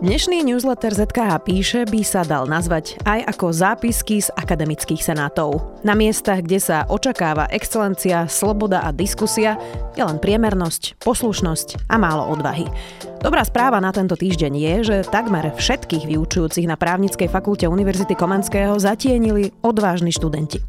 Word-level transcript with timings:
Dnešný 0.00 0.48
newsletter 0.48 0.96
ZKH 0.96 1.44
píše 1.44 1.84
by 1.84 2.00
sa 2.00 2.24
dal 2.24 2.48
nazvať 2.48 2.96
aj 3.04 3.36
ako 3.36 3.52
zápisky 3.52 4.24
z 4.24 4.32
akademických 4.32 5.04
senátov. 5.04 5.60
Na 5.80 5.96
miestach, 5.96 6.44
kde 6.44 6.60
sa 6.60 6.84
očakáva 6.84 7.48
excelencia, 7.48 8.28
sloboda 8.28 8.84
a 8.84 8.92
diskusia, 8.92 9.56
je 9.96 10.04
len 10.04 10.20
priemernosť, 10.20 11.00
poslušnosť 11.00 11.88
a 11.88 11.96
málo 11.96 12.28
odvahy. 12.28 12.68
Dobrá 13.24 13.40
správa 13.44 13.80
na 13.80 13.88
tento 13.88 14.12
týždeň 14.12 14.52
je, 14.52 14.74
že 14.84 14.96
takmer 15.08 15.56
všetkých 15.56 16.04
vyučujúcich 16.04 16.68
na 16.68 16.76
právnickej 16.76 17.28
fakulte 17.32 17.64
Univerzity 17.64 18.12
Komenského 18.12 18.76
zatienili 18.76 19.56
odvážni 19.64 20.12
študenti. 20.12 20.60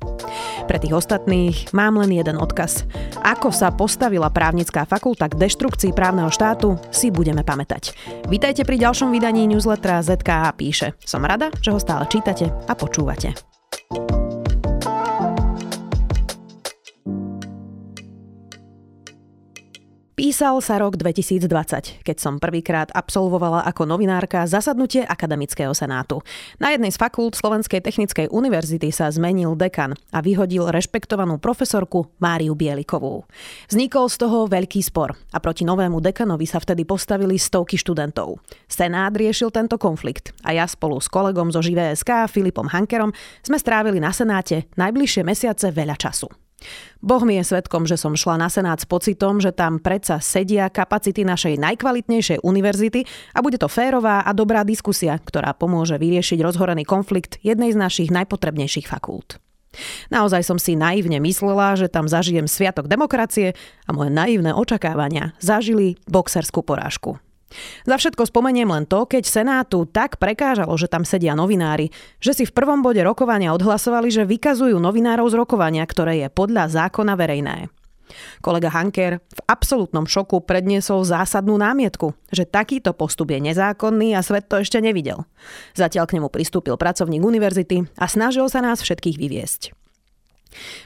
Pre 0.68 0.78
tých 0.80 0.96
ostatných 0.96 1.76
mám 1.76 2.00
len 2.00 2.16
jeden 2.16 2.40
odkaz. 2.40 2.88
Ako 3.20 3.52
sa 3.52 3.72
postavila 3.72 4.32
právnická 4.32 4.88
fakulta 4.88 5.28
k 5.28 5.36
deštrukcii 5.36 5.92
právneho 5.92 6.32
štátu, 6.32 6.80
si 6.88 7.12
budeme 7.12 7.44
pamätať. 7.44 7.96
Vítajte 8.32 8.64
pri 8.64 8.80
ďalšom 8.80 9.12
vydaní 9.12 9.44
newslettera 9.52 10.00
ZKH 10.08 10.44
píše. 10.56 10.88
Som 11.04 11.28
rada, 11.28 11.52
že 11.60 11.76
ho 11.76 11.80
stále 11.80 12.08
čítate 12.08 12.48
a 12.48 12.74
počúvate. 12.80 13.36
Písal 20.22 20.62
sa 20.62 20.78
rok 20.78 21.02
2020, 21.02 22.06
keď 22.06 22.18
som 22.22 22.38
prvýkrát 22.38 22.94
absolvovala 22.94 23.66
ako 23.66 23.90
novinárka 23.90 24.46
zasadnutie 24.46 25.02
Akademického 25.02 25.74
senátu. 25.74 26.22
Na 26.62 26.70
jednej 26.70 26.94
z 26.94 27.02
fakult 27.02 27.34
Slovenskej 27.34 27.82
technickej 27.82 28.30
univerzity 28.30 28.94
sa 28.94 29.10
zmenil 29.10 29.58
dekan 29.58 29.98
a 30.14 30.22
vyhodil 30.22 30.70
rešpektovanú 30.70 31.42
profesorku 31.42 32.14
Máriu 32.22 32.54
Bielikovú. 32.54 33.26
Vznikol 33.66 34.14
z 34.14 34.22
toho 34.22 34.46
veľký 34.46 34.86
spor 34.86 35.18
a 35.34 35.42
proti 35.42 35.66
novému 35.66 35.98
dekanovi 35.98 36.46
sa 36.46 36.62
vtedy 36.62 36.86
postavili 36.86 37.42
stovky 37.42 37.82
študentov. 37.82 38.38
Senát 38.70 39.18
riešil 39.18 39.50
tento 39.50 39.82
konflikt 39.82 40.38
a 40.46 40.54
ja 40.54 40.70
spolu 40.70 41.02
s 41.02 41.10
kolegom 41.10 41.50
zo 41.50 41.66
ŽVSK 41.66 42.30
Filipom 42.30 42.70
Hankerom 42.70 43.10
sme 43.42 43.58
strávili 43.58 43.98
na 43.98 44.14
senáte 44.14 44.70
najbližšie 44.78 45.26
mesiace 45.26 45.74
veľa 45.74 45.98
času. 45.98 46.30
Boh 47.02 47.22
mi 47.26 47.38
je 47.42 47.44
svetkom, 47.44 47.90
že 47.90 47.98
som 47.98 48.14
šla 48.14 48.38
na 48.38 48.50
Senát 48.50 48.78
s 48.78 48.86
pocitom, 48.86 49.42
že 49.42 49.50
tam 49.50 49.82
predsa 49.82 50.22
sedia 50.22 50.70
kapacity 50.70 51.26
našej 51.26 51.58
najkvalitnejšej 51.58 52.46
univerzity 52.46 53.06
a 53.34 53.42
bude 53.42 53.58
to 53.58 53.66
férová 53.66 54.22
a 54.22 54.32
dobrá 54.32 54.62
diskusia, 54.62 55.18
ktorá 55.18 55.58
pomôže 55.58 55.98
vyriešiť 55.98 56.40
rozhorený 56.42 56.86
konflikt 56.86 57.42
jednej 57.42 57.74
z 57.74 57.82
našich 57.82 58.10
najpotrebnejších 58.14 58.86
fakult. 58.86 59.42
Naozaj 60.12 60.44
som 60.44 60.60
si 60.60 60.76
naivne 60.76 61.24
myslela, 61.24 61.80
že 61.80 61.88
tam 61.88 62.06
zažijem 62.06 62.44
sviatok 62.44 62.92
demokracie 62.92 63.56
a 63.88 63.90
moje 63.96 64.12
naivné 64.12 64.52
očakávania 64.52 65.32
zažili 65.40 65.96
boxerskú 66.12 66.60
porážku. 66.60 67.18
Za 67.84 67.96
všetko 68.00 68.28
spomeniem 68.28 68.70
len 68.72 68.88
to, 68.88 69.04
keď 69.06 69.24
Senátu 69.28 69.88
tak 69.88 70.18
prekážalo, 70.18 70.74
že 70.80 70.88
tam 70.88 71.04
sedia 71.04 71.36
novinári, 71.36 71.92
že 72.24 72.32
si 72.32 72.44
v 72.48 72.56
prvom 72.56 72.80
bode 72.80 73.00
rokovania 73.04 73.52
odhlasovali, 73.56 74.10
že 74.12 74.28
vykazujú 74.28 74.80
novinárov 74.80 75.28
z 75.28 75.36
rokovania, 75.40 75.84
ktoré 75.84 76.26
je 76.26 76.28
podľa 76.32 76.72
zákona 76.72 77.14
verejné. 77.20 77.72
Kolega 78.44 78.68
Hanker 78.68 79.24
v 79.24 79.42
absolútnom 79.48 80.04
šoku 80.04 80.44
predniesol 80.44 81.08
zásadnú 81.08 81.56
námietku, 81.56 82.12
že 82.28 82.44
takýto 82.44 82.92
postup 82.92 83.32
je 83.32 83.40
nezákonný 83.40 84.14
a 84.16 84.22
svet 84.26 84.52
to 84.52 84.60
ešte 84.60 84.84
nevidel. 84.84 85.24
Zatiaľ 85.80 86.12
k 86.12 86.20
nemu 86.20 86.28
pristúpil 86.28 86.76
pracovník 86.76 87.24
univerzity 87.24 87.88
a 87.96 88.06
snažil 88.12 88.52
sa 88.52 88.60
nás 88.60 88.84
všetkých 88.84 89.16
vyviesť. 89.16 89.62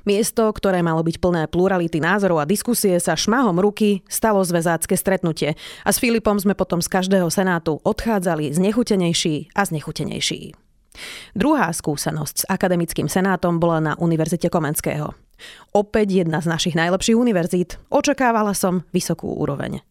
Miesto, 0.05 0.45
ktoré 0.53 0.85
malo 0.85 1.01
byť 1.01 1.17
plné 1.17 1.49
plurality 1.49 1.97
názorov 1.97 2.41
a 2.43 2.49
diskusie, 2.49 2.97
sa 3.01 3.17
šmahom 3.17 3.57
ruky 3.57 4.05
stalo 4.05 4.41
zväzácké 4.45 4.93
stretnutie 4.93 5.57
a 5.83 5.89
s 5.89 5.97
Filipom 5.97 6.37
sme 6.37 6.53
potom 6.53 6.79
z 6.79 6.91
každého 6.91 7.27
senátu 7.33 7.81
odchádzali 7.81 8.53
znechutenejší 8.53 9.57
a 9.57 9.65
znechutenejší. 9.65 10.53
Druhá 11.35 11.67
skúsenosť 11.75 12.35
s 12.45 12.47
akademickým 12.47 13.11
senátom 13.11 13.59
bola 13.59 13.83
na 13.83 13.93
Univerzite 13.99 14.47
Komenského. 14.47 15.24
Opäť 15.75 16.23
jedna 16.23 16.39
z 16.39 16.47
našich 16.47 16.75
najlepších 16.75 17.17
univerzít. 17.17 17.81
Očakávala 17.91 18.55
som 18.55 18.87
vysokú 18.95 19.27
úroveň. 19.35 19.83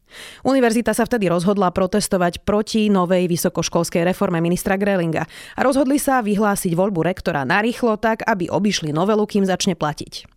Univerzita 0.46 0.94
sa 0.94 1.04
vtedy 1.04 1.26
rozhodla 1.26 1.74
protestovať 1.74 2.46
proti 2.46 2.86
novej 2.86 3.26
vysokoškolskej 3.26 4.06
reforme 4.06 4.38
ministra 4.38 4.78
Grelinga 4.78 5.26
a 5.28 5.60
rozhodli 5.60 5.98
sa 5.98 6.22
vyhlásiť 6.22 6.72
voľbu 6.72 7.00
rektora 7.02 7.42
narýchlo 7.42 7.98
tak, 7.98 8.22
aby 8.24 8.46
obišli 8.46 8.94
novelu, 8.94 9.26
kým 9.26 9.42
začne 9.42 9.74
platiť. 9.74 10.30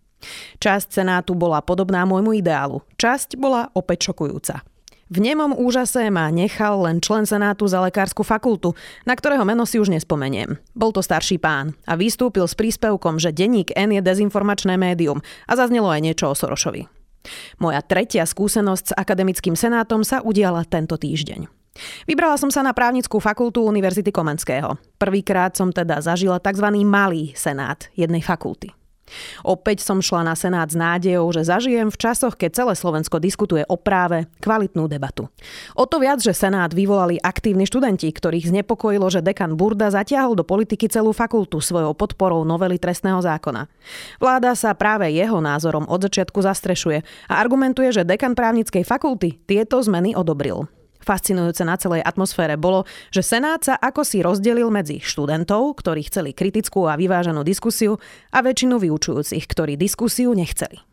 Časť 0.58 0.88
Senátu 0.98 1.38
bola 1.38 1.62
podobná 1.62 2.02
môjmu 2.02 2.34
ideálu. 2.34 2.82
Časť 2.98 3.38
bola 3.38 3.70
opäť 3.70 4.10
šokujúca. 4.10 4.66
V 5.08 5.24
nemom 5.24 5.56
úžase 5.56 6.04
ma 6.12 6.28
nechal 6.28 6.84
len 6.84 7.00
člen 7.00 7.24
Senátu 7.24 7.64
za 7.64 7.80
lekárskú 7.80 8.20
fakultu, 8.20 8.76
na 9.08 9.16
ktorého 9.16 9.40
meno 9.40 9.64
si 9.64 9.80
už 9.80 9.88
nespomeniem. 9.88 10.60
Bol 10.76 10.92
to 10.92 11.00
starší 11.00 11.40
pán 11.40 11.72
a 11.88 11.96
vystúpil 11.96 12.44
s 12.44 12.52
príspevkom, 12.52 13.16
že 13.16 13.32
denník 13.32 13.72
N 13.72 13.96
je 13.96 14.04
dezinformačné 14.04 14.76
médium 14.76 15.24
a 15.48 15.52
zaznelo 15.56 15.88
aj 15.88 16.04
niečo 16.04 16.28
o 16.28 16.36
Sorošovi. 16.36 16.84
Moja 17.56 17.80
tretia 17.80 18.28
skúsenosť 18.28 18.92
s 18.92 18.96
akademickým 18.96 19.56
senátom 19.56 20.04
sa 20.04 20.20
udiala 20.20 20.64
tento 20.68 21.00
týždeň. 21.00 21.48
Vybrala 22.04 22.36
som 22.36 22.50
sa 22.52 22.60
na 22.60 22.74
právnickú 22.74 23.16
fakultu 23.22 23.64
Univerzity 23.64 24.10
Komenského. 24.10 24.76
Prvýkrát 24.98 25.54
som 25.54 25.70
teda 25.72 26.02
zažila 26.04 26.42
tzv. 26.42 26.68
malý 26.84 27.32
senát 27.38 27.86
jednej 27.94 28.20
fakulty. 28.20 28.77
Opäť 29.44 29.82
som 29.84 30.00
šla 30.00 30.24
na 30.26 30.34
Senát 30.38 30.70
s 30.70 30.76
nádejou, 30.78 31.28
že 31.34 31.46
zažijem 31.46 31.88
v 31.90 32.00
časoch, 32.00 32.38
keď 32.38 32.64
celé 32.64 32.72
Slovensko 32.78 33.18
diskutuje 33.18 33.66
o 33.66 33.76
práve 33.76 34.30
kvalitnú 34.38 34.86
debatu. 34.86 35.26
O 35.74 35.84
to 35.84 35.98
viac, 35.98 36.22
že 36.22 36.36
Senát 36.36 36.70
vyvolali 36.70 37.18
aktívni 37.18 37.66
študenti, 37.66 38.08
ktorých 38.08 38.48
znepokojilo, 38.48 39.10
že 39.10 39.24
dekan 39.24 39.58
Burda 39.58 39.90
zatiahol 39.90 40.38
do 40.38 40.46
politiky 40.46 40.86
celú 40.86 41.10
fakultu 41.10 41.58
svojou 41.58 41.92
podporou 41.92 42.46
novely 42.46 42.78
trestného 42.78 43.18
zákona. 43.18 43.66
Vláda 44.22 44.54
sa 44.54 44.72
práve 44.72 45.10
jeho 45.10 45.42
názorom 45.42 45.84
od 45.90 46.00
začiatku 46.06 46.38
zastrešuje 46.40 47.02
a 47.28 47.34
argumentuje, 47.36 47.90
že 47.90 48.06
dekan 48.06 48.38
právnickej 48.38 48.86
fakulty 48.86 49.40
tieto 49.44 49.82
zmeny 49.82 50.14
odobril. 50.14 50.77
Fascinujúce 51.08 51.64
na 51.64 51.80
celej 51.80 52.04
atmosfére 52.04 52.60
bolo, 52.60 52.84
že 53.08 53.24
Senát 53.24 53.64
sa 53.64 53.80
ako 53.80 54.04
si 54.04 54.20
rozdelil 54.20 54.68
medzi 54.68 55.00
študentov, 55.00 55.80
ktorí 55.80 56.04
chceli 56.04 56.36
kritickú 56.36 56.84
a 56.84 57.00
vyváženú 57.00 57.40
diskusiu, 57.48 57.96
a 58.28 58.44
väčšinu 58.44 58.76
vyučujúcich, 58.76 59.48
ktorí 59.48 59.80
diskusiu 59.80 60.36
nechceli. 60.36 60.84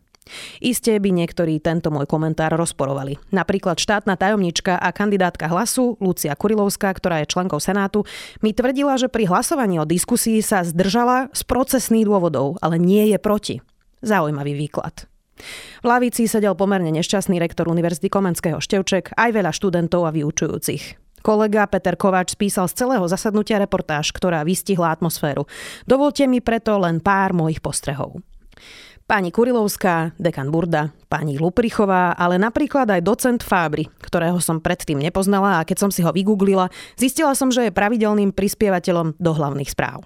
Isté 0.63 0.97
by 0.97 1.11
niektorí 1.11 1.59
tento 1.59 1.91
môj 1.91 2.07
komentár 2.07 2.55
rozporovali. 2.55 3.19
Napríklad 3.29 3.77
štátna 3.77 4.15
tajomnička 4.15 4.79
a 4.79 4.89
kandidátka 4.95 5.51
hlasu 5.51 5.99
Lucia 6.01 6.33
Kurilovská, 6.33 6.95
ktorá 6.95 7.21
je 7.21 7.29
členkou 7.29 7.59
Senátu, 7.59 8.07
mi 8.41 8.55
tvrdila, 8.55 8.97
že 8.97 9.11
pri 9.11 9.29
hlasovaní 9.29 9.77
o 9.77 9.85
diskusii 9.85 10.39
sa 10.39 10.65
zdržala 10.65 11.29
z 11.35 11.41
procesných 11.43 12.07
dôvodov, 12.07 12.57
ale 12.63 12.79
nie 12.81 13.11
je 13.11 13.19
proti. 13.19 13.55
Zaujímavý 14.01 14.55
výklad. 14.57 15.05
V 15.83 15.85
lavici 15.85 16.25
sedel 16.25 16.55
pomerne 16.55 16.89
nešťastný 16.95 17.37
rektor 17.37 17.67
Univerzity 17.67 18.07
Komenského 18.07 18.57
Števček, 18.63 19.13
aj 19.15 19.29
veľa 19.35 19.51
študentov 19.51 20.07
a 20.07 20.15
vyučujúcich. 20.15 20.97
Kolega 21.25 21.65
Peter 21.65 21.97
Kováč 21.97 22.37
spísal 22.37 22.69
z 22.69 22.85
celého 22.85 23.01
zasadnutia 23.09 23.57
reportáž, 23.57 24.13
ktorá 24.13 24.45
vystihla 24.45 24.93
atmosféru. 24.93 25.49
Dovolte 25.89 26.29
mi 26.29 26.37
preto 26.37 26.77
len 26.77 27.01
pár 27.01 27.33
mojich 27.33 27.65
postrehov. 27.65 28.21
Pani 29.05 29.29
Kurilovská, 29.29 30.17
dekan 30.17 30.49
Burda, 30.49 30.89
pani 31.05 31.37
Luprichová, 31.37 32.17
ale 32.17 32.41
napríklad 32.41 32.89
aj 32.89 33.05
docent 33.05 33.41
Fábry, 33.45 33.85
ktorého 34.01 34.41
som 34.41 34.57
predtým 34.57 34.97
nepoznala 34.97 35.61
a 35.61 35.65
keď 35.65 35.77
som 35.85 35.91
si 35.93 36.01
ho 36.01 36.09
vygooglila, 36.09 36.73
zistila 36.97 37.37
som, 37.37 37.53
že 37.53 37.69
je 37.69 37.73
pravidelným 37.73 38.33
prispievateľom 38.33 39.13
do 39.21 39.31
hlavných 39.33 39.69
správ. 39.69 40.05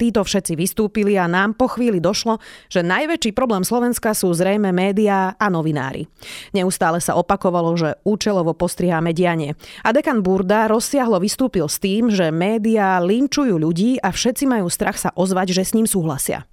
Títo 0.00 0.24
všetci 0.24 0.56
vystúpili 0.56 1.20
a 1.20 1.28
nám 1.28 1.52
po 1.52 1.68
chvíli 1.68 2.00
došlo, 2.00 2.40
že 2.72 2.80
najväčší 2.80 3.36
problém 3.36 3.60
Slovenska 3.60 4.16
sú 4.16 4.32
zrejme 4.32 4.72
médiá 4.72 5.36
a 5.36 5.46
novinári. 5.52 6.08
Neustále 6.56 6.98
sa 7.04 7.16
opakovalo, 7.16 7.76
že 7.76 8.00
účelovo 8.04 8.56
postriháme 8.56 9.12
dianie. 9.12 9.56
A 9.84 9.92
dekan 9.92 10.24
Burda 10.24 10.68
rozsiahlo 10.68 11.20
vystúpil 11.20 11.68
s 11.68 11.76
tým, 11.76 12.08
že 12.08 12.32
médiá 12.32 12.96
linčujú 13.04 13.60
ľudí 13.60 14.00
a 14.00 14.08
všetci 14.08 14.48
majú 14.48 14.72
strach 14.72 14.96
sa 14.96 15.12
ozvať, 15.12 15.52
že 15.52 15.62
s 15.68 15.74
ním 15.76 15.84
súhlasia. 15.84 16.48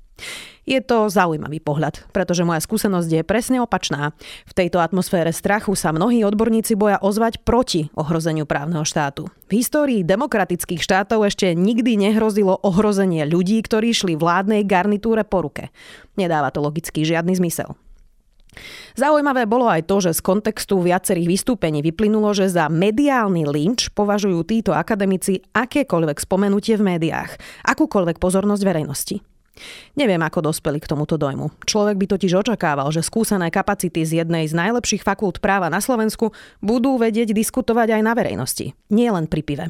Je 0.67 0.83
to 0.83 1.07
zaujímavý 1.07 1.63
pohľad, 1.63 2.11
pretože 2.11 2.43
moja 2.43 2.59
skúsenosť 2.59 3.07
je 3.07 3.23
presne 3.23 3.63
opačná. 3.63 4.11
V 4.43 4.53
tejto 4.53 4.83
atmosfére 4.83 5.31
strachu 5.31 5.79
sa 5.79 5.95
mnohí 5.95 6.27
odborníci 6.27 6.75
boja 6.75 6.99
ozvať 6.99 7.39
proti 7.47 7.87
ohrozeniu 7.95 8.43
právneho 8.43 8.83
štátu. 8.83 9.31
V 9.47 9.63
histórii 9.63 10.03
demokratických 10.03 10.83
štátov 10.83 11.23
ešte 11.23 11.55
nikdy 11.55 11.95
nehrozilo 11.95 12.59
ohrozenie 12.67 13.23
ľudí, 13.23 13.63
ktorí 13.63 13.95
šli 13.95 14.19
vládnej 14.19 14.67
garnitúre 14.67 15.23
po 15.23 15.47
ruke. 15.47 15.71
Nedáva 16.19 16.51
to 16.51 16.59
logicky 16.59 17.07
žiadny 17.07 17.39
zmysel. 17.39 17.79
Zaujímavé 18.97 19.45
bolo 19.45 19.69
aj 19.69 19.85
to, 19.85 20.01
že 20.03 20.17
z 20.17 20.25
kontextu 20.25 20.81
viacerých 20.81 21.29
vystúpení 21.29 21.79
vyplynulo, 21.85 22.33
že 22.33 22.49
za 22.51 22.67
mediálny 22.67 23.45
lynč 23.45 23.93
považujú 23.93 24.41
títo 24.43 24.73
akademici 24.73 25.45
akékoľvek 25.53 26.17
spomenutie 26.17 26.75
v 26.75 26.97
médiách, 26.97 27.37
akúkoľvek 27.63 28.17
pozornosť 28.17 28.63
verejnosti. 28.65 29.36
Neviem, 29.97 30.21
ako 30.21 30.51
dospeli 30.51 30.77
k 30.77 30.89
tomuto 30.89 31.17
dojmu. 31.17 31.51
Človek 31.65 31.95
by 31.97 32.05
totiž 32.05 32.33
očakával, 32.37 32.89
že 32.93 33.05
skúsené 33.05 33.49
kapacity 33.49 34.05
z 34.05 34.23
jednej 34.23 34.45
z 34.47 34.53
najlepších 34.55 35.03
fakult 35.03 35.41
práva 35.43 35.67
na 35.67 35.81
Slovensku 35.83 36.31
budú 36.61 36.95
vedieť 36.95 37.33
diskutovať 37.33 37.97
aj 37.97 38.01
na 38.01 38.13
verejnosti, 38.13 38.73
nie 38.93 39.09
len 39.09 39.25
pri 39.25 39.41
pive. 39.43 39.65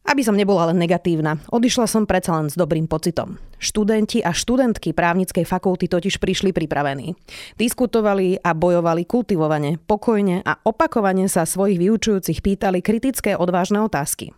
Aby 0.00 0.24
som 0.24 0.32
nebola 0.32 0.72
len 0.72 0.80
negatívna, 0.80 1.38
odišla 1.52 1.84
som 1.84 2.08
predsa 2.08 2.32
len 2.32 2.48
s 2.48 2.56
dobrým 2.56 2.88
pocitom. 2.88 3.36
Študenti 3.60 4.24
a 4.24 4.32
študentky 4.32 4.96
právnickej 4.96 5.44
fakulty 5.44 5.92
totiž 5.92 6.16
prišli 6.16 6.56
pripravení. 6.56 7.12
Diskutovali 7.60 8.40
a 8.40 8.56
bojovali 8.56 9.04
kultivovane, 9.04 9.76
pokojne 9.84 10.40
a 10.40 10.56
opakovane 10.64 11.28
sa 11.28 11.44
svojich 11.44 11.76
vyučujúcich 11.76 12.40
pýtali 12.40 12.80
kritické 12.80 13.36
odvážne 13.36 13.84
otázky. 13.84 14.32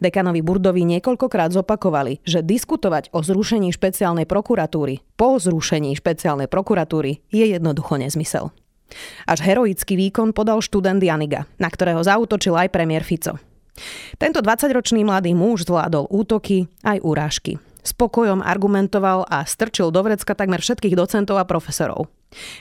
Dekanovi 0.00 0.40
Burdovi 0.40 0.88
niekoľkokrát 0.88 1.52
zopakovali, 1.52 2.24
že 2.24 2.40
diskutovať 2.40 3.12
o 3.12 3.20
zrušení 3.20 3.68
špeciálnej 3.70 4.24
prokuratúry 4.24 5.04
po 5.14 5.36
zrušení 5.36 5.92
špeciálnej 5.92 6.48
prokuratúry 6.48 7.20
je 7.28 7.44
jednoducho 7.52 8.00
nezmysel. 8.00 8.48
Až 9.28 9.38
heroický 9.44 9.94
výkon 9.94 10.34
podal 10.34 10.58
študent 10.64 10.98
Janiga, 10.98 11.46
na 11.62 11.70
ktorého 11.70 12.02
zautočil 12.02 12.56
aj 12.58 12.72
premiér 12.74 13.06
Fico. 13.06 13.38
Tento 14.18 14.42
20-ročný 14.42 15.06
mladý 15.06 15.32
muž 15.32 15.64
zvládol 15.64 16.10
útoky 16.10 16.66
aj 16.82 16.98
urážky. 17.00 17.52
Spokojom 17.80 18.44
argumentoval 18.44 19.24
a 19.24 19.40
strčil 19.48 19.88
do 19.88 20.04
vrecka 20.04 20.36
takmer 20.36 20.60
všetkých 20.60 20.98
docentov 20.98 21.40
a 21.40 21.48
profesorov. 21.48 22.12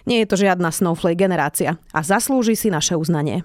Nie 0.08 0.24
je 0.24 0.30
to 0.32 0.40
žiadna 0.40 0.72
snowflake 0.72 1.20
generácia 1.20 1.76
a 1.92 2.00
zaslúži 2.00 2.56
si 2.56 2.72
naše 2.72 2.96
uznanie. 2.96 3.44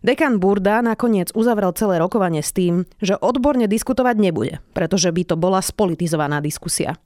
Dekan 0.00 0.40
Burda 0.40 0.80
nakoniec 0.80 1.32
uzavrel 1.36 1.76
celé 1.76 2.00
rokovanie 2.00 2.40
s 2.40 2.56
tým, 2.56 2.88
že 3.04 3.18
odborne 3.20 3.68
diskutovať 3.68 4.16
nebude, 4.16 4.64
pretože 4.72 5.12
by 5.12 5.22
to 5.28 5.34
bola 5.36 5.60
spolitizovaná 5.60 6.40
diskusia. 6.40 6.96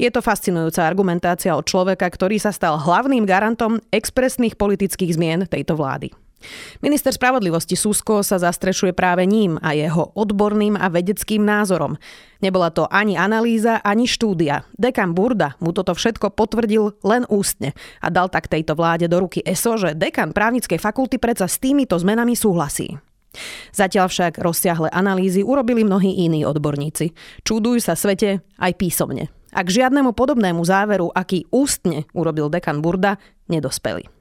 Je 0.00 0.08
to 0.08 0.24
fascinujúca 0.24 0.88
argumentácia 0.88 1.52
od 1.52 1.68
človeka, 1.68 2.08
ktorý 2.08 2.40
sa 2.40 2.48
stal 2.48 2.80
hlavným 2.80 3.28
garantom 3.28 3.76
expresných 3.92 4.56
politických 4.56 5.12
zmien 5.12 5.44
tejto 5.44 5.76
vlády. 5.76 6.08
Minister 6.80 7.12
spravodlivosti 7.12 7.76
Susko 7.76 8.24
sa 8.24 8.40
zastrešuje 8.40 8.96
práve 8.96 9.28
ním 9.28 9.60
a 9.60 9.76
jeho 9.76 10.12
odborným 10.16 10.74
a 10.76 10.88
vedeckým 10.88 11.44
názorom. 11.44 12.00
Nebola 12.40 12.72
to 12.72 12.88
ani 12.88 13.20
analýza, 13.20 13.84
ani 13.84 14.08
štúdia. 14.08 14.64
Dekan 14.80 15.12
Burda 15.12 15.60
mu 15.60 15.76
toto 15.76 15.92
všetko 15.92 16.32
potvrdil 16.32 16.96
len 17.04 17.28
ústne 17.28 17.76
a 18.00 18.08
dal 18.08 18.32
tak 18.32 18.48
tejto 18.48 18.72
vláde 18.72 19.06
do 19.12 19.20
ruky 19.20 19.44
ESO, 19.44 19.76
že 19.76 19.90
dekan 19.92 20.32
právnickej 20.32 20.80
fakulty 20.80 21.20
predsa 21.20 21.44
s 21.44 21.60
týmito 21.60 22.00
zmenami 22.00 22.32
súhlasí. 22.32 22.96
Zatiaľ 23.70 24.10
však 24.10 24.42
rozsiahle 24.42 24.90
analýzy 24.90 25.46
urobili 25.46 25.86
mnohí 25.86 26.26
iní 26.26 26.42
odborníci. 26.42 27.14
Čudujú 27.46 27.78
sa 27.78 27.94
svete 27.94 28.42
aj 28.58 28.72
písomne. 28.74 29.30
A 29.50 29.66
k 29.66 29.82
žiadnemu 29.82 30.14
podobnému 30.14 30.62
záveru, 30.62 31.10
aký 31.10 31.46
ústne 31.50 32.06
urobil 32.14 32.50
dekan 32.50 32.82
Burda, 32.82 33.18
nedospeli. 33.50 34.19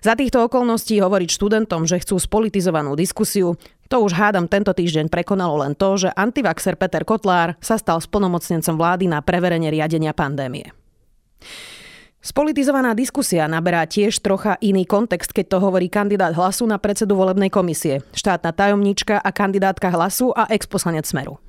Za 0.00 0.16
týchto 0.16 0.48
okolností 0.48 0.96
hovoriť 1.00 1.28
študentom, 1.36 1.84
že 1.84 2.00
chcú 2.00 2.16
spolitizovanú 2.16 2.96
diskusiu, 2.96 3.60
to 3.90 3.96
už 4.00 4.16
hádam 4.16 4.48
tento 4.48 4.72
týždeň 4.72 5.12
prekonalo 5.12 5.60
len 5.60 5.76
to, 5.76 6.00
že 6.00 6.14
antivaxer 6.16 6.80
Peter 6.80 7.04
Kotlár 7.04 7.58
sa 7.60 7.76
stal 7.76 8.00
splnomocnencom 8.00 8.78
vlády 8.78 9.10
na 9.10 9.20
preverenie 9.20 9.68
riadenia 9.68 10.16
pandémie. 10.16 10.72
Spolitizovaná 12.20 12.92
diskusia 12.92 13.48
naberá 13.48 13.88
tiež 13.88 14.20
trocha 14.20 14.60
iný 14.60 14.84
kontext, 14.84 15.32
keď 15.32 15.56
to 15.56 15.58
hovorí 15.64 15.88
kandidát 15.88 16.36
hlasu 16.36 16.68
na 16.68 16.76
predsedu 16.76 17.16
volebnej 17.16 17.48
komisie, 17.48 18.04
štátna 18.12 18.52
tajomníčka 18.52 19.16
a 19.16 19.30
kandidátka 19.32 19.88
hlasu 19.88 20.28
a 20.36 20.44
exposlanec 20.52 21.08
Smeru. 21.08 21.40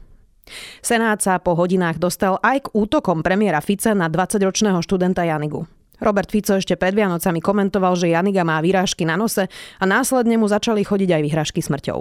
Senát 0.79 1.19
sa 1.19 1.37
po 1.43 1.59
hodinách 1.59 1.99
dostal 1.99 2.39
aj 2.39 2.65
k 2.65 2.71
útokom 2.71 3.19
premiéra 3.19 3.59
Fica 3.59 3.91
na 3.91 4.07
20-ročného 4.07 4.79
študenta 4.79 5.27
Janigu. 5.27 5.67
Robert 6.01 6.33
Fico 6.33 6.57
ešte 6.57 6.73
pred 6.73 6.97
Vianocami 6.97 7.37
komentoval, 7.37 7.93
že 7.93 8.09
Janiga 8.09 8.41
má 8.41 8.57
výrážky 8.57 9.05
na 9.05 9.13
nose 9.13 9.45
a 9.77 9.83
následne 9.85 10.33
mu 10.35 10.49
začali 10.49 10.81
chodiť 10.81 11.09
aj 11.13 11.21
vyhrážky 11.21 11.61
smrťou. 11.61 11.99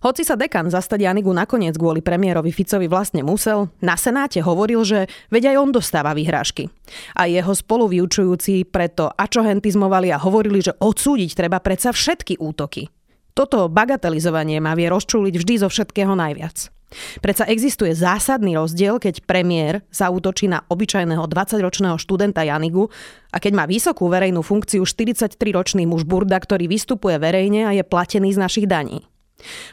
Hoci 0.00 0.24
sa 0.24 0.40
dekan 0.40 0.72
zastať 0.72 1.04
Janigu 1.04 1.28
nakoniec 1.36 1.76
kvôli 1.76 2.00
premiérovi 2.00 2.48
Ficovi 2.48 2.88
vlastne 2.88 3.20
musel, 3.20 3.68
na 3.84 4.00
Senáte 4.00 4.40
hovoril, 4.40 4.80
že 4.88 5.04
veď 5.28 5.52
aj 5.52 5.56
on 5.60 5.70
dostáva 5.70 6.16
vyhrážky. 6.16 6.72
A 7.12 7.28
jeho 7.28 7.52
spoluvyučujúci 7.52 8.72
preto 8.72 9.12
ačohentizmovali 9.12 10.08
a 10.10 10.18
hovorili, 10.18 10.64
že 10.64 10.72
odsúdiť 10.72 11.36
treba 11.36 11.60
predsa 11.60 11.92
všetky 11.92 12.40
útoky. 12.40 12.88
Toto 13.36 13.68
bagatelizovanie 13.68 14.64
má 14.64 14.72
vie 14.72 14.88
rozčúliť 14.88 15.34
vždy 15.36 15.54
zo 15.60 15.68
všetkého 15.68 16.16
najviac. 16.16 16.75
Predsa 17.18 17.50
existuje 17.50 17.90
zásadný 17.98 18.54
rozdiel, 18.54 19.02
keď 19.02 19.26
premiér 19.26 19.82
zautočí 19.90 20.46
na 20.46 20.62
obyčajného 20.70 21.26
20-ročného 21.26 21.98
študenta 21.98 22.46
Janigu 22.46 22.86
a 23.34 23.42
keď 23.42 23.52
má 23.58 23.64
vysokú 23.66 24.06
verejnú 24.06 24.46
funkciu 24.46 24.86
43-ročný 24.86 25.82
muž 25.82 26.06
Burda, 26.06 26.38
ktorý 26.38 26.70
vystupuje 26.70 27.18
verejne 27.18 27.66
a 27.66 27.74
je 27.74 27.82
platený 27.82 28.38
z 28.38 28.38
našich 28.38 28.66
daní. 28.70 29.02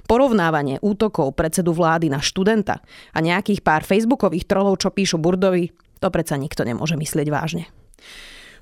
Porovnávanie 0.09 0.81
útokov 0.83 1.37
predsedu 1.39 1.71
vlády 1.71 2.11
na 2.11 2.19
študenta 2.19 2.83
a 3.15 3.17
nejakých 3.23 3.63
pár 3.63 3.85
facebookových 3.85 4.49
trolov, 4.49 4.81
čo 4.81 4.91
píšu 4.91 5.21
Burdovi, 5.21 5.71
to 6.03 6.07
predsa 6.11 6.35
nikto 6.35 6.67
nemôže 6.67 6.99
myslieť 6.99 7.27
vážne. 7.31 7.69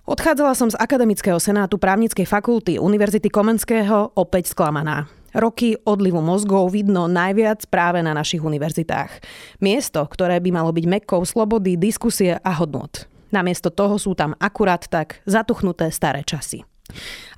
Odchádzala 0.05 0.53
som 0.53 0.69
z 0.69 0.77
Akademického 0.77 1.37
senátu 1.37 1.77
právnickej 1.77 2.25
fakulty 2.25 2.77
Univerzity 2.77 3.29
Komenského 3.29 4.13
opäť 4.17 4.53
sklamaná. 4.53 5.09
Roky 5.31 5.79
odlivu 5.87 6.19
mozgov 6.19 6.75
vidno 6.75 7.07
najviac 7.07 7.63
práve 7.71 8.03
na 8.03 8.11
našich 8.11 8.43
univerzitách. 8.43 9.23
Miesto, 9.63 10.03
ktoré 10.03 10.43
by 10.43 10.49
malo 10.51 10.75
byť 10.75 10.85
mekkou 10.87 11.23
slobody, 11.23 11.79
diskusie 11.79 12.35
a 12.35 12.51
hodnot. 12.55 13.07
Namiesto 13.31 13.71
toho 13.71 13.95
sú 13.95 14.11
tam 14.11 14.35
akurát 14.43 14.83
tak 14.91 15.23
zatuchnuté 15.23 15.87
staré 15.89 16.27
časy. 16.27 16.67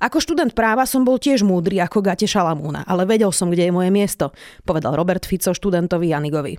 Ako 0.02 0.18
študent 0.18 0.50
práva 0.50 0.82
som 0.82 1.06
bol 1.06 1.22
tiež 1.22 1.46
múdry 1.46 1.78
ako 1.78 2.02
Gate 2.02 2.26
Šalamúna, 2.26 2.82
ale 2.82 3.06
vedel 3.06 3.30
som, 3.30 3.46
kde 3.46 3.70
je 3.70 3.76
moje 3.76 3.94
miesto, 3.94 4.34
povedal 4.66 4.98
Robert 4.98 5.22
Fico 5.22 5.54
študentovi 5.54 6.10
Janigovi. 6.10 6.58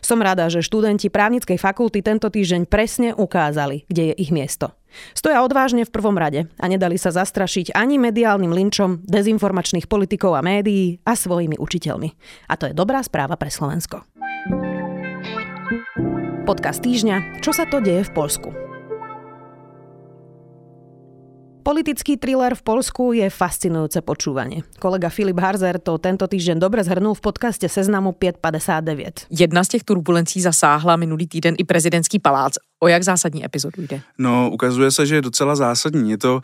Som 0.00 0.24
rada, 0.24 0.48
že 0.48 0.64
študenti 0.64 1.12
právnickej 1.12 1.60
fakulty 1.60 2.00
tento 2.00 2.32
týždeň 2.32 2.64
presne 2.68 3.12
ukázali, 3.12 3.84
kde 3.88 4.12
je 4.12 4.14
ich 4.16 4.32
miesto. 4.32 4.72
Stoja 5.16 5.40
odvážne 5.42 5.84
v 5.86 5.94
prvom 5.94 6.16
rade 6.16 6.46
a 6.56 6.64
nedali 6.68 6.96
sa 7.00 7.12
zastrašiť 7.12 7.72
ani 7.72 7.96
mediálnym 7.96 8.52
linčom 8.52 9.04
dezinformačných 9.06 9.90
politikov 9.90 10.36
a 10.36 10.44
médií 10.44 11.00
a 11.04 11.14
svojimi 11.14 11.58
učiteľmi. 11.58 12.08
A 12.50 12.54
to 12.54 12.70
je 12.70 12.74
dobrá 12.74 13.02
správa 13.02 13.34
pre 13.40 13.48
Slovensko. 13.48 14.04
Podcast 16.46 16.78
týždňa. 16.86 17.42
Čo 17.42 17.50
sa 17.50 17.66
to 17.66 17.82
deje 17.82 18.06
v 18.06 18.12
Polsku? 18.14 18.66
Politický 21.66 22.14
thriller 22.14 22.54
v 22.54 22.62
Polsku 22.62 23.10
je 23.10 23.26
fascinujúce 23.26 23.98
počúvanie. 23.98 24.62
Kolega 24.78 25.10
Filip 25.10 25.34
Harzer 25.42 25.82
to 25.82 25.98
tento 25.98 26.22
týždeň 26.30 26.62
dobre 26.62 26.86
zhrnul 26.86 27.18
v 27.18 27.26
podcaste 27.26 27.66
Seznamu 27.66 28.14
559. 28.14 29.26
Jedna 29.34 29.66
z 29.66 29.68
těch 29.74 29.82
turbulencí 29.82 30.38
zasáhla 30.38 30.94
minulý 30.94 31.26
týden 31.26 31.58
i 31.58 31.66
prezidentský 31.66 32.22
palác. 32.22 32.62
O 32.80 32.88
jak 32.88 33.02
zásadní 33.02 33.44
epizodu 33.44 33.82
jde? 33.82 34.00
No, 34.18 34.50
ukazuje 34.52 34.90
se, 34.90 35.06
že 35.06 35.14
je 35.14 35.22
docela 35.22 35.56
zásadní. 35.56 36.10
Je 36.10 36.18
to 36.18 36.40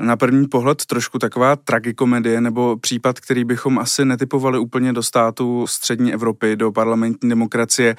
na 0.00 0.16
první 0.16 0.48
pohled 0.48 0.84
trošku 0.86 1.18
taková 1.18 1.56
tragikomedie 1.56 2.40
nebo 2.40 2.76
případ, 2.76 3.20
který 3.20 3.44
bychom 3.44 3.78
asi 3.78 4.04
netypovali 4.04 4.58
úplně 4.58 4.92
do 4.92 5.02
státu 5.02 5.66
střední 5.66 6.12
Evropy, 6.12 6.56
do 6.56 6.72
parlamentní 6.72 7.28
demokracie. 7.28 7.96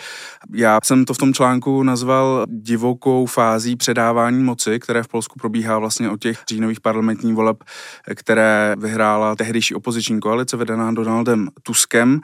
Já 0.53 0.79
jsem 0.83 1.05
to 1.05 1.13
v 1.13 1.17
tom 1.17 1.33
článku 1.33 1.83
nazval 1.83 2.45
divokou 2.49 3.25
fází 3.25 3.75
předávání 3.75 4.43
moci, 4.43 4.79
které 4.79 5.03
v 5.03 5.07
Polsku 5.07 5.39
probíhá 5.39 5.79
vlastně 5.79 6.09
od 6.09 6.21
těch 6.21 6.43
říjnových 6.49 6.81
parlamentních 6.81 7.33
voleb, 7.33 7.63
které 8.15 8.75
vyhrála 8.79 9.35
tehdejší 9.35 9.75
opoziční 9.75 10.19
koalice 10.19 10.57
vedená 10.57 10.91
Donaldem 10.91 11.49
Tuskem. 11.63 12.21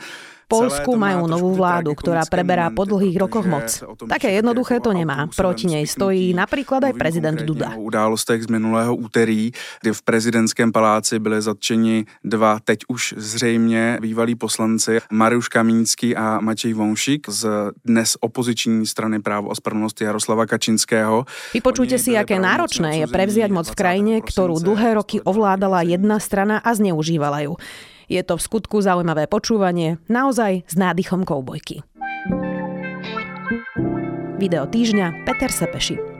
Polsku 0.52 1.00
majú 1.00 1.32
novú 1.32 1.56
vládu, 1.56 1.96
ktorá 1.96 2.28
preberá 2.28 2.68
po 2.68 2.84
dlhých 2.84 3.16
rokoch 3.16 3.48
moc. 3.48 3.72
Také 4.12 4.36
jednoduché 4.36 4.84
to 4.84 4.92
nemá. 4.92 5.32
Proti 5.32 5.72
nej 5.72 5.88
stojí 5.88 6.36
napríklad 6.36 6.92
aj 6.92 6.94
prezident 7.00 7.40
Duda. 7.40 7.72
událostech 7.80 8.44
z 8.44 8.50
minulého 8.52 8.92
úterý, 8.92 9.56
kdy 9.82 9.90
v 9.96 10.02
prezidentském 10.02 10.72
paláci 10.72 11.20
byli 11.20 11.42
zatčeni 11.42 12.06
dva 12.24 12.60
teď 12.60 12.80
už 12.88 13.14
zřejmě 13.18 13.98
bývalí 14.02 14.36
poslanci 14.36 15.00
Mariuš 15.12 15.48
Kamínský 15.48 16.16
a 16.16 16.40
Matěj 16.40 16.74
Vonšik 16.74 17.30
z 17.30 17.72
dnes 17.86 18.18
opoziční 18.20 18.88
strany 18.88 19.20
právo 19.20 19.52
a 19.52 19.56
spravedlnosti 19.56 20.04
Jaroslava 20.04 20.46
Kačinského. 20.46 21.26
Vypočujte 21.54 22.00
si, 22.00 22.18
aké 22.18 22.40
náročné 22.40 22.98
je 22.98 23.08
prevziať 23.08 23.52
moc 23.52 23.70
v 23.70 23.78
krajine, 23.78 24.14
ktorú 24.20 24.60
dlhé 24.60 24.98
roky 24.98 25.22
ovládala 25.22 25.86
jedna 25.88 26.20
strana 26.20 26.58
a 26.60 26.74
zneužívala 26.76 27.48
ju. 27.48 27.54
Je 28.12 28.20
to 28.28 28.36
v 28.36 28.44
skutku 28.44 28.84
zaujímavé 28.84 29.32
počúvanie, 29.32 29.96
naozaj 30.12 30.68
s 30.68 30.76
nádychom 30.76 31.24
koubojky. 31.24 31.80
Video 34.36 34.68
týždňa 34.68 35.24
Peter 35.24 35.48
Sepeši. 35.48 36.11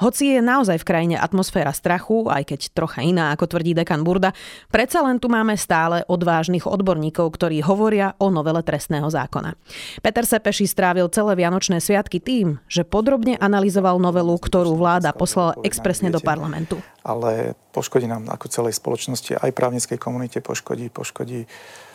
Hoci 0.00 0.32
je 0.32 0.40
naozaj 0.40 0.80
v 0.80 0.88
krajine 0.88 1.16
atmosféra 1.20 1.76
strachu, 1.76 2.24
aj 2.32 2.48
keď 2.48 2.60
trocha 2.72 3.04
iná, 3.04 3.36
ako 3.36 3.52
tvrdí 3.52 3.76
dekan 3.76 4.00
Burda, 4.00 4.32
predsa 4.72 5.04
len 5.04 5.20
tu 5.20 5.28
máme 5.28 5.52
stále 5.60 6.08
odvážnych 6.08 6.64
odborníkov, 6.64 7.28
ktorí 7.28 7.60
hovoria 7.60 8.16
o 8.16 8.32
novele 8.32 8.64
trestného 8.64 9.12
zákona. 9.12 9.60
Peter 10.00 10.24
Sepeši 10.24 10.64
strávil 10.64 11.12
celé 11.12 11.36
Vianočné 11.36 11.84
sviatky 11.84 12.16
tým, 12.16 12.56
že 12.64 12.88
podrobne 12.88 13.36
analyzoval 13.36 14.00
novelu, 14.00 14.32
ktorú 14.40 14.72
vláda 14.72 15.12
poslala 15.12 15.60
expresne 15.68 16.08
do 16.08 16.24
parlamentu. 16.24 16.80
Ale 17.04 17.52
poškodí 17.76 18.08
nám 18.08 18.24
ako 18.32 18.48
celej 18.48 18.80
spoločnosti, 18.80 19.36
aj 19.36 19.52
právnickej 19.52 20.00
komunite 20.00 20.40
poškodí, 20.40 20.88
poškodí 20.88 21.44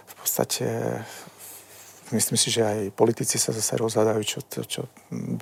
v 0.06 0.14
podstate 0.14 1.02
myslím 2.14 2.38
si, 2.38 2.54
že 2.54 2.62
aj 2.62 2.94
politici 2.94 3.42
sa 3.42 3.50
zase 3.50 3.80
rozhľadajú, 3.82 4.22
čo, 4.22 4.40
čo, 4.46 4.82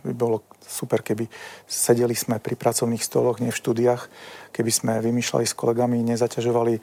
by 0.07 0.13
bolo 0.15 0.47
super, 0.63 1.03
keby 1.03 1.27
sedeli 1.67 2.15
sme 2.15 2.39
pri 2.39 2.55
pracovných 2.55 3.03
stoloch, 3.03 3.43
nie 3.43 3.51
v 3.51 3.59
štúdiách, 3.59 4.07
keby 4.55 4.71
sme 4.71 4.93
vymýšľali 5.03 5.43
s 5.43 5.57
kolegami, 5.57 5.99
nezaťažovali 6.05 6.79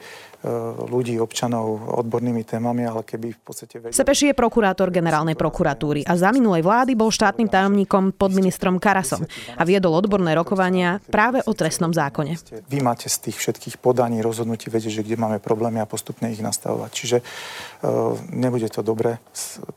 ľudí, 0.89 1.21
občanov 1.21 2.01
odbornými 2.01 2.41
témami, 2.41 2.81
ale 2.89 3.05
keby 3.05 3.37
v 3.37 3.41
podstate... 3.45 3.77
Vedeli... 3.77 3.93
Sepeši 3.93 4.33
je 4.33 4.35
prokurátor 4.35 4.89
generálnej 4.89 5.37
prokuratúry 5.37 6.01
a 6.01 6.17
za 6.17 6.33
minulej 6.33 6.65
vlády 6.65 6.97
bol 6.97 7.13
štátnym 7.13 7.45
tajomníkom 7.45 8.17
pod 8.17 8.33
ministrom 8.33 8.81
Karasom 8.81 9.21
a 9.53 9.61
viedol 9.61 9.93
odborné 9.93 10.33
rokovania 10.33 10.97
práve 11.13 11.45
o 11.45 11.53
trestnom 11.53 11.93
zákone. 11.93 12.41
Vy 12.65 12.79
máte 12.81 13.05
z 13.05 13.29
tých 13.29 13.37
všetkých 13.37 13.77
podaní, 13.77 14.25
rozhodnutí 14.25 14.73
vedieť, 14.73 15.01
že 15.01 15.05
kde 15.05 15.21
máme 15.21 15.37
problémy 15.37 15.77
a 15.77 15.85
postupne 15.85 16.33
ich 16.33 16.41
nastavovať. 16.41 16.89
Čiže 16.89 17.17
uh, 17.21 18.17
nebude 18.33 18.65
to 18.73 18.81
dobre 18.81 19.21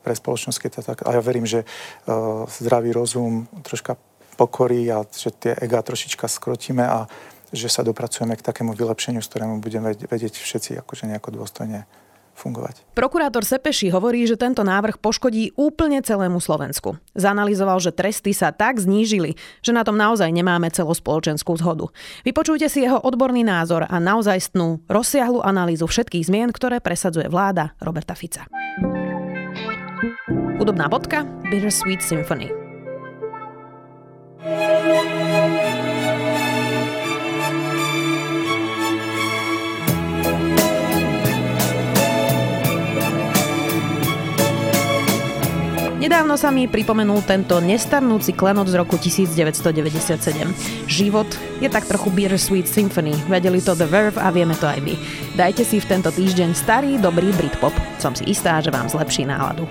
pre 0.01 0.17
spoločnosť, 0.17 0.59
keď 0.65 0.71
to 0.73 0.81
tak... 0.81 0.99
A 1.05 1.13
ja 1.13 1.21
verím, 1.21 1.45
že 1.45 1.69
uh, 1.69 2.49
zdravý 2.49 2.97
rozum 2.97 3.45
troška 3.61 4.01
pokorí 4.35 4.91
a 4.91 5.07
že 5.07 5.31
tie 5.31 5.53
ega 5.55 5.79
trošička 5.79 6.27
skrotíme 6.27 6.83
a 6.83 7.07
že 7.55 7.71
sa 7.71 7.87
dopracujeme 7.87 8.35
k 8.35 8.43
takému 8.43 8.75
vylepšeniu, 8.75 9.23
z 9.23 9.31
ktorému 9.31 9.63
budeme 9.63 9.95
vedieť 9.95 10.37
všetci 10.37 10.83
akože 10.83 11.07
nejako 11.09 11.41
dôstojne 11.41 11.87
fungovať. 12.35 12.83
Prokurátor 12.99 13.47
Sepeši 13.47 13.95
hovorí, 13.95 14.27
že 14.27 14.35
tento 14.35 14.67
návrh 14.67 14.99
poškodí 14.99 15.55
úplne 15.55 16.03
celému 16.03 16.43
Slovensku. 16.43 16.99
Zanalizoval, 17.15 17.79
že 17.79 17.95
tresty 17.95 18.35
sa 18.35 18.51
tak 18.51 18.83
znížili, 18.83 19.39
že 19.63 19.71
na 19.71 19.87
tom 19.87 19.95
naozaj 19.95 20.35
nemáme 20.35 20.67
celospoločenskú 20.75 21.55
zhodu. 21.55 21.87
Vypočujte 22.27 22.67
si 22.67 22.83
jeho 22.83 22.99
odborný 22.99 23.47
názor 23.47 23.87
a 23.87 23.97
naozajstnú 24.03 24.83
rozsiahlu 24.91 25.47
analýzu 25.47 25.87
všetkých 25.87 26.27
zmien, 26.27 26.51
ktoré 26.51 26.83
presadzuje 26.83 27.31
vláda 27.31 27.79
Roberta 27.79 28.19
Fica. 28.19 28.51
Hudobná 30.59 30.91
bodka 30.91 31.23
Bittersweet 31.51 32.03
Symphony. 32.03 32.51
Nedávno 46.05 46.37
sa 46.37 46.53
mi 46.53 46.69
pripomenul 46.69 47.25
tento 47.25 47.65
nestarnúci 47.65 48.37
klenot 48.37 48.69
z 48.69 48.77
roku 48.77 49.01
1997. 49.01 50.85
Život 50.85 51.25
je 51.65 51.69
tak 51.73 51.89
trochu 51.89 52.13
Bittersweet 52.13 52.69
Symphony. 52.69 53.17
Vedeli 53.25 53.65
to 53.65 53.73
The 53.73 53.89
Verve 53.89 54.21
a 54.21 54.29
vieme 54.29 54.53
to 54.53 54.69
aj 54.69 54.85
vy. 54.85 55.01
Dajte 55.33 55.65
si 55.65 55.81
v 55.81 55.89
tento 55.89 56.13
týždeň 56.13 56.53
starý, 56.53 57.01
dobrý 57.01 57.33
Britpop. 57.33 57.73
Som 57.97 58.13
si 58.13 58.29
istá, 58.29 58.61
že 58.61 58.69
vám 58.69 58.85
zlepší 58.93 59.25
náladu. 59.25 59.65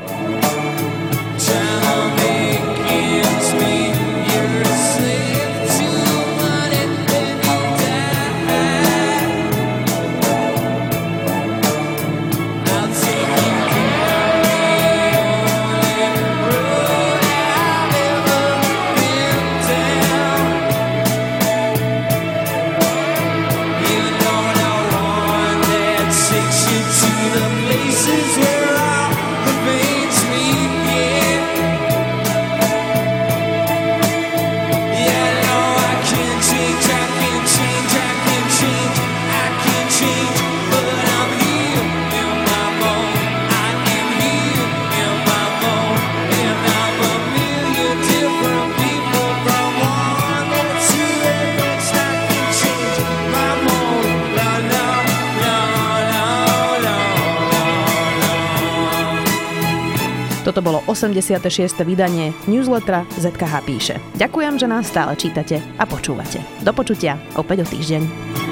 Bolo 60.63 60.79
86. 60.88 61.84
vydanie 61.84 62.32
newslettera 62.48 63.03
ZKH 63.20 63.53
píše. 63.67 63.96
Ďakujem, 64.15 64.55
že 64.55 64.72
nás 64.72 64.88
stále 64.88 65.12
čítate 65.20 65.60
a 65.75 65.84
počúvate. 65.84 66.39
Do 66.63 66.72
počutia 66.72 67.20
opäť 67.36 67.67
o 67.67 67.75
týždeň. 67.75 68.43